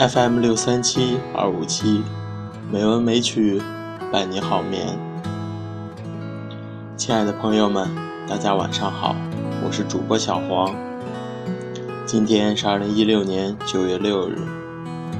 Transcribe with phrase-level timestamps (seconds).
[0.00, 2.02] FM 六三七二五七，
[2.72, 3.60] 美文美曲，
[4.10, 4.98] 伴你好眠。
[6.96, 7.86] 亲爱的朋友们，
[8.26, 9.14] 大家晚上好，
[9.62, 10.74] 我是主播小黄。
[12.06, 14.38] 今天是二零一六年九月六日，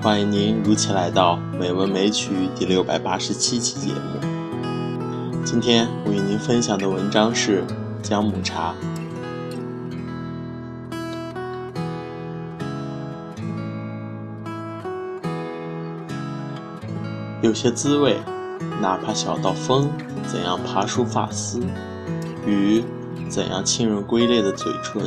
[0.00, 4.20] 欢迎您如期来到《美文美曲》第六百八十七期节目。
[5.44, 7.64] 今天我与您分享的文章是
[8.00, 8.76] 姜母茶。
[17.40, 18.18] 有些滋味，
[18.80, 19.88] 哪怕小到风
[20.26, 21.60] 怎样爬出发丝，
[22.44, 22.82] 雨
[23.28, 25.00] 怎样浸润龟裂的嘴唇，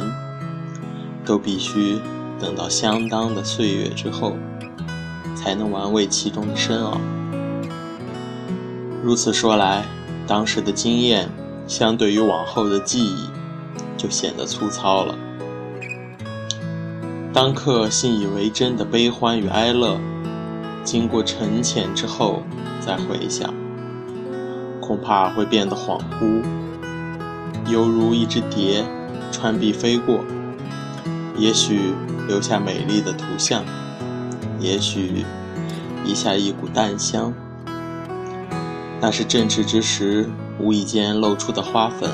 [1.26, 2.00] 都必须
[2.40, 4.38] 等到相当的岁月之后，
[5.36, 6.98] 才能玩味其中的深奥。
[9.04, 9.84] 如此说来，
[10.26, 11.28] 当时的经验
[11.68, 13.28] 相对于往后的记忆，
[13.98, 15.14] 就显得粗糙了。
[17.34, 20.00] 当刻信以为真的悲欢与哀乐。
[20.84, 22.42] 经过沉潜之后
[22.80, 23.54] 再回想，
[24.82, 26.44] 恐怕会变得恍惚，
[27.68, 28.84] 犹如一只蝶
[29.32, 30.20] 穿壁飞过，
[31.38, 31.94] 也许
[32.28, 33.64] 留下美丽的图像，
[34.60, 35.24] 也许
[36.04, 37.32] 遗下一股淡香，
[39.00, 40.28] 那是振翅之时
[40.60, 42.10] 无意间露出的花粉，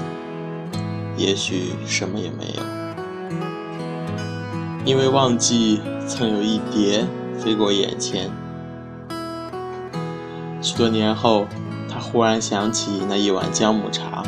[1.15, 2.63] 也许什么也没有，
[4.85, 7.07] 因为忘记曾有一蝶
[7.39, 8.29] 飞过眼前。
[10.67, 11.47] 许多年后，
[11.89, 14.21] 他忽然想起那一碗姜母茶。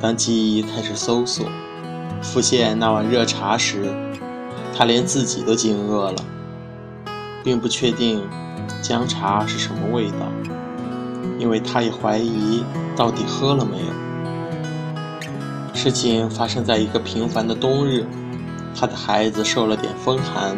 [0.00, 1.44] 当记忆开始搜索、
[2.22, 3.92] 浮现那碗热茶时，
[4.72, 6.24] 他连自己都惊愕了，
[7.42, 8.22] 并不确定
[8.80, 10.30] 姜茶是什么味道，
[11.40, 12.62] 因为他也怀疑
[12.94, 15.74] 到底喝了没有。
[15.74, 18.06] 事情发生在一个平凡的冬日，
[18.78, 20.56] 他的孩子受了点风寒，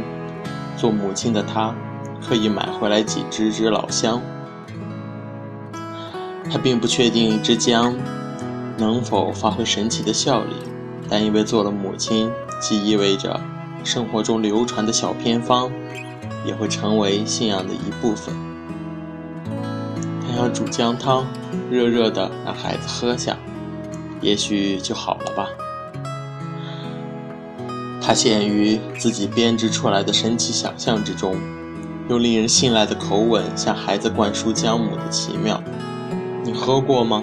[0.77, 1.75] 做母亲的他
[2.21, 4.21] 刻意买回来几支支老姜。
[6.51, 7.95] 他并不确定一支姜
[8.79, 10.55] 能否发挥神奇的效力，
[11.09, 13.41] 但因为做了母亲，既意味着
[13.85, 15.71] 生活中流传的小偏方
[16.45, 18.35] 也会成为信仰的一部分。
[20.27, 21.27] 他想煮姜汤，
[21.71, 23.37] 热热的让孩子喝下，
[24.21, 25.49] 也许就好了吧。
[28.01, 31.37] 他陷于自己编织出来的神奇想象之中，
[32.09, 35.63] 用令人信赖的口吻向孩子灌输姜母的奇妙。
[36.49, 37.23] 你喝过吗？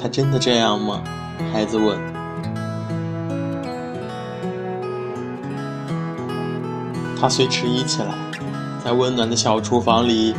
[0.00, 1.02] 他真的这样吗？
[1.52, 1.98] 孩子问。
[7.20, 8.14] 他遂迟疑起来，
[8.84, 10.36] 在温暖的小厨房里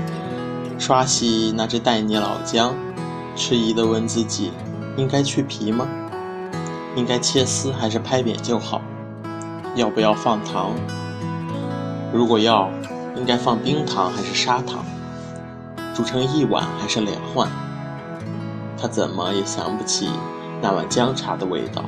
[0.80, 2.74] 刷洗那只带泥老姜，
[3.36, 4.54] 迟疑地问自己：
[4.96, 5.86] 应该去皮吗？
[6.96, 8.82] 应该切丝还是拍扁就好？
[9.76, 10.72] 要不要放糖？
[12.14, 12.70] 如果要，
[13.18, 14.86] 应该放冰糖还是砂糖？
[15.94, 17.50] 煮成一碗还是两碗？
[18.82, 20.10] 他怎么也想不起
[20.60, 21.86] 那碗姜茶的味道。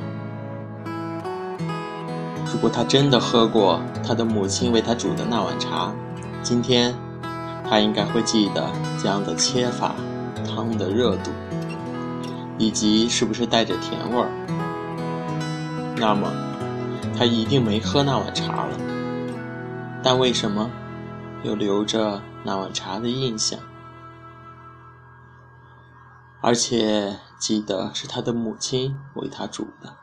[2.46, 5.92] 如果他真的喝过他的母亲为他煮的那碗茶，
[6.40, 6.94] 今天
[7.68, 9.96] 他应该会记得姜的切法、
[10.46, 11.32] 汤的热度，
[12.58, 14.28] 以及是不是带着甜味儿。
[15.96, 16.30] 那么，
[17.18, 18.76] 他一定没喝那碗茶了。
[20.00, 20.70] 但为什么
[21.42, 23.58] 又留着那碗茶的印象？
[26.46, 29.96] 而且记得是他的母亲为他煮的，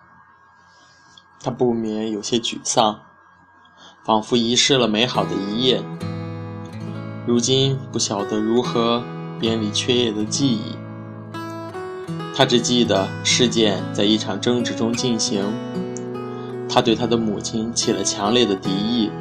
[1.39, 2.99] 他不免有些沮丧，
[4.03, 5.83] 仿佛遗失了美好的一夜。
[7.27, 9.03] 如今不晓得如何
[9.39, 10.75] 编理缺页的记忆，
[12.35, 15.45] 他只记得事件在一场争执中进行，
[16.67, 19.11] 他对他的母亲起了强烈的敌意，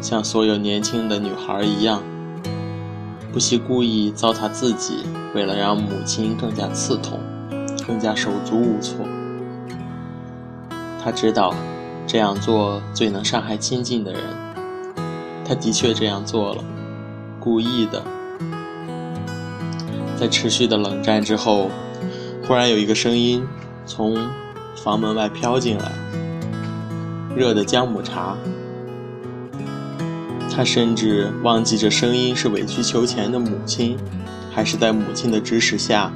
[0.00, 2.00] 像所有年轻的女孩一样。
[3.38, 7.20] 不惜故意糟蹋自己，为了让母亲更加刺痛，
[7.86, 9.06] 更加手足无措。
[11.00, 11.54] 他知道
[12.04, 14.22] 这样做最能伤害亲近的人，
[15.44, 16.64] 他的确这样做了，
[17.38, 18.02] 故意的。
[20.16, 21.70] 在持续的冷战之后，
[22.44, 23.46] 忽然有一个声音
[23.86, 24.16] 从
[24.74, 25.92] 房门外飘进来：
[27.36, 28.36] 热的姜母茶。
[30.58, 33.96] 他甚至忘记这声音是委曲求全的母亲，
[34.52, 36.10] 还是在母亲的指使下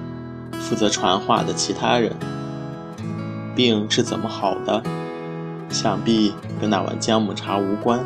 [0.58, 2.12] 负责传话的其他人。
[3.54, 4.82] 病是怎么好的？
[5.70, 8.04] 想必跟那碗姜母茶无关。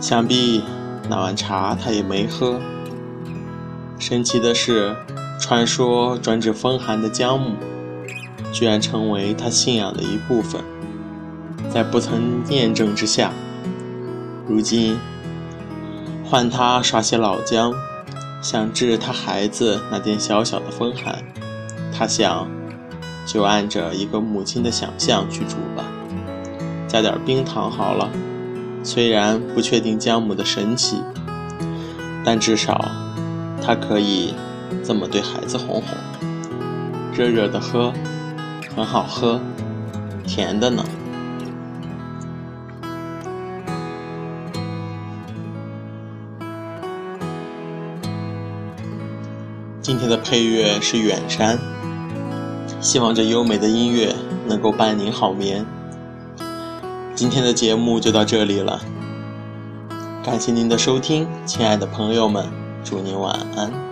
[0.00, 0.64] 想必
[1.08, 2.58] 那碗茶他也没喝。
[3.96, 4.96] 神奇的是，
[5.38, 7.54] 传说专治风寒的姜母，
[8.50, 10.60] 居然成为他信仰的一部分。
[11.72, 13.30] 在不曾验证之下。
[14.50, 14.98] 如今
[16.24, 17.72] 换他耍些老姜，
[18.42, 21.22] 想治他孩子那点小小的风寒，
[21.96, 22.48] 他想
[23.24, 25.84] 就按着一个母亲的想象去煮吧，
[26.88, 28.10] 加点冰糖好了。
[28.82, 31.00] 虽然不确定姜母的神奇，
[32.24, 32.90] 但至少
[33.64, 34.34] 他可以
[34.82, 35.84] 这么对孩子哄哄：
[37.14, 37.92] 热热的喝，
[38.74, 39.40] 很好喝，
[40.26, 40.84] 甜的呢。
[49.82, 51.58] 今天的配乐是远山，
[52.82, 54.14] 希望这优美的音乐
[54.46, 55.64] 能够伴您好眠。
[57.14, 58.78] 今天的节目就到这里了，
[60.22, 62.44] 感谢您的收听，亲爱的朋友们，
[62.84, 63.89] 祝您晚安。